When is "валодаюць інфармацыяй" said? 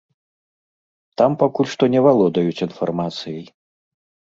2.07-3.45